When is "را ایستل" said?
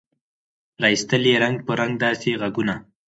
0.81-1.23